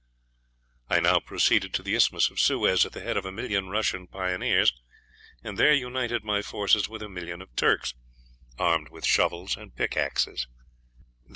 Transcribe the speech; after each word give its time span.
I 0.89 0.99
now 0.99 1.19
proceeded 1.19 1.75
to 1.75 1.83
the 1.83 1.93
Isthmus 1.93 2.31
of 2.31 2.39
Suez, 2.39 2.87
at 2.87 2.91
the 2.93 3.03
head 3.03 3.17
of 3.17 3.25
a 3.27 3.31
million 3.31 3.65
of 3.65 3.69
Russian 3.69 4.07
pioneers, 4.07 4.73
and 5.43 5.59
there 5.59 5.75
united 5.75 6.23
my 6.23 6.41
forces 6.41 6.89
with 6.89 7.03
a 7.03 7.07
million 7.07 7.39
of 7.39 7.55
Turks, 7.55 7.93
armed 8.57 8.89
with 8.89 9.05
shovels 9.05 9.55
and 9.55 9.75
pickaxes. 9.75 10.47